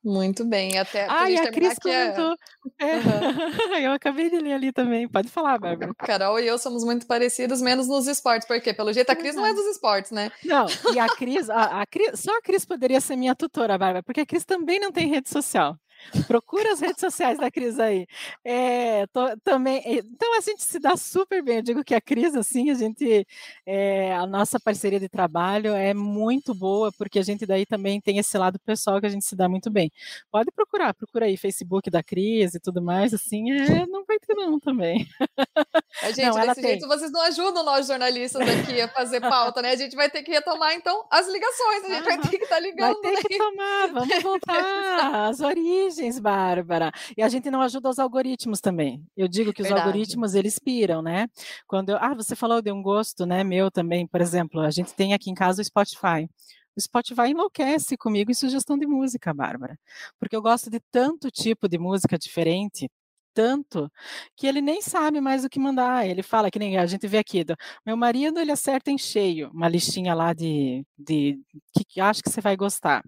[0.04, 2.36] Muito bem, até Ah, e a Cris comentou.
[2.78, 2.86] É...
[2.86, 2.96] É.
[2.96, 3.76] Uhum.
[3.78, 5.08] eu acabei de ler ali também.
[5.08, 5.94] Pode falar, Bárbara.
[5.94, 9.46] Carol e eu somos muito parecidos, menos nos esportes, porque pelo jeito a Cris não
[9.46, 10.32] é dos esportes, né?
[10.44, 14.02] Não, e a Cris, a, a Cris, só a Cris poderia ser minha tutora, Bárbara,
[14.02, 15.76] porque a Cris também não tem rede social.
[16.26, 18.06] Procura as redes sociais da Cris aí.
[18.44, 21.56] É, tô, também, eh, então a gente se dá super bem.
[21.56, 23.26] Eu digo que a Cris, assim, a gente,
[23.66, 28.18] é, a nossa parceria de trabalho é muito boa, porque a gente daí também tem
[28.18, 29.90] esse lado pessoal que a gente se dá muito bem.
[30.30, 34.34] Pode procurar, procura aí Facebook da Cris e tudo mais, assim, é, não vai ter
[34.34, 35.06] não também.
[36.02, 39.72] A gente, não, desse jeito, vocês não ajudam nós jornalistas aqui a fazer pauta, né?
[39.72, 42.56] A gente vai ter que retomar, então, as ligações, a gente vai ter que estar
[42.56, 43.00] tá ligando.
[43.02, 46.90] Vai ter que tomar, vamos voltar às origens origens, Bárbara.
[47.16, 49.04] E a gente não ajuda os algoritmos também.
[49.16, 49.86] Eu digo que os Verdade.
[49.86, 51.28] algoritmos, eles piram, né?
[51.66, 54.94] Quando eu, ah, você falou de um gosto, né, meu também, por exemplo, a gente
[54.94, 56.28] tem aqui em casa o Spotify.
[56.74, 59.78] O Spotify enlouquece comigo em sugestão de música, Bárbara.
[60.18, 62.90] Porque eu gosto de tanto tipo de música diferente,
[63.34, 63.90] tanto
[64.36, 66.06] que ele nem sabe mais o que mandar.
[66.06, 69.50] Ele fala que nem a gente vê aqui, do, meu marido ele acerta em cheio,
[69.52, 71.38] uma listinha lá de, de
[71.74, 73.02] que, que acho que você vai gostar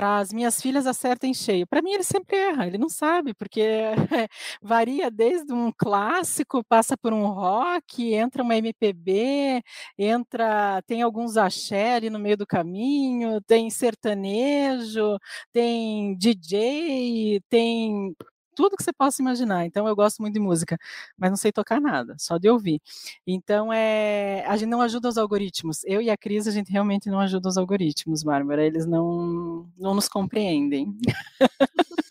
[0.00, 1.66] para as minhas filhas acertem cheio.
[1.66, 3.60] Para mim ele sempre erra, ele não sabe, porque
[4.62, 9.62] varia desde um clássico, passa por um rock, entra uma MPB,
[9.98, 15.18] entra, tem alguns axé ali no meio do caminho, tem sertanejo,
[15.52, 18.14] tem DJ, tem
[18.60, 19.64] tudo que você possa imaginar.
[19.64, 20.78] Então eu gosto muito de música,
[21.16, 22.80] mas não sei tocar nada, só de ouvir.
[23.26, 25.82] Então é, a gente não ajuda os algoritmos.
[25.84, 28.64] Eu e a Cris a gente realmente não ajuda os algoritmos, Bárbara.
[28.64, 30.94] Eles não não nos compreendem.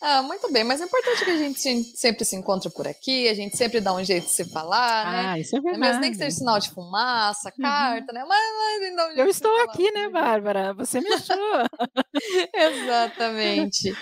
[0.00, 3.34] Ah, muito bem, mas é importante que a gente sempre se encontre por aqui, a
[3.34, 5.24] gente sempre dá um jeito de se falar, né?
[5.26, 5.80] Ah, isso é verdade.
[5.80, 7.62] Mesmo nem que seja sinal de fumaça, uhum.
[7.62, 8.18] carta, uhum.
[8.18, 8.24] né?
[8.28, 10.72] Mas, mas um Eu estou aqui, né, Bárbara?
[10.74, 11.36] Você me achou.
[12.54, 13.92] Exatamente.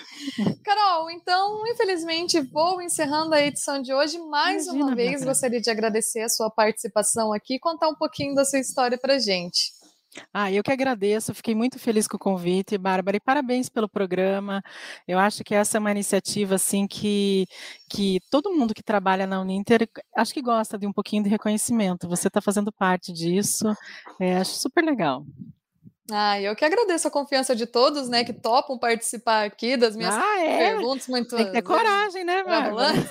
[0.63, 4.19] Carol, então, infelizmente, vou encerrando a edição de hoje.
[4.19, 5.31] Mais Imagina, uma vez, Bárbara.
[5.31, 9.19] gostaria de agradecer a sua participação aqui e contar um pouquinho da sua história pra
[9.19, 9.73] gente.
[10.33, 14.63] Ah, eu que agradeço, fiquei muito feliz com o convite, Bárbara, e parabéns pelo programa.
[15.07, 17.47] Eu acho que essa é uma iniciativa assim que,
[17.89, 22.09] que todo mundo que trabalha na Uninter acho que gosta de um pouquinho de reconhecimento.
[22.09, 23.67] Você está fazendo parte disso,
[24.21, 25.25] é, acho super legal.
[26.11, 30.15] Ah, eu que agradeço a confiança de todos, né, que topam participar aqui das minhas
[30.15, 30.71] ah, é?
[30.71, 31.35] perguntas muito.
[31.35, 32.45] Tem que ter coragem, né,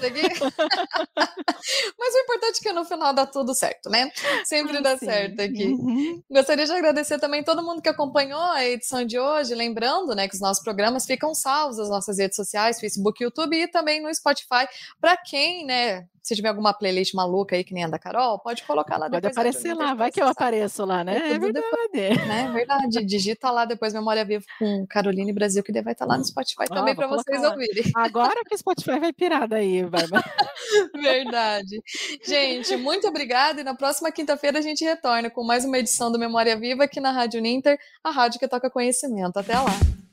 [0.07, 0.29] aqui.
[1.99, 4.09] Mas o importante é que no final dá tudo certo, né?
[4.45, 5.05] Sempre ah, dá sim.
[5.05, 5.65] certo aqui.
[5.65, 6.23] Uhum.
[6.31, 10.35] Gostaria de agradecer também todo mundo que acompanhou a edição de hoje, lembrando, né, que
[10.35, 14.67] os nossos programas ficam salvos nas nossas redes sociais, Facebook, YouTube e também no Spotify,
[15.01, 18.63] para quem, né, se tiver alguma playlist maluca aí, que nem a da Carol, pode
[18.63, 19.07] colocar lá.
[19.07, 21.17] Pode aparecer lá, vai que eu apareço lá, né?
[21.17, 21.65] É, é verdade.
[21.91, 22.47] Depois, né?
[22.49, 22.84] É verdade.
[22.89, 26.95] Digita lá depois Memória Viva com Caroline Brasil, que vai estar lá no Spotify também
[26.95, 27.51] para vocês lá.
[27.51, 27.91] ouvirem.
[27.95, 30.23] Agora que o Spotify vai pirar daí, Bárbara.
[30.95, 31.81] verdade.
[32.25, 33.61] Gente, muito obrigada.
[33.61, 36.99] E na próxima quinta-feira a gente retorna com mais uma edição do Memória Viva aqui
[36.99, 39.37] na Rádio Ninter, a rádio que toca conhecimento.
[39.37, 40.04] Até lá.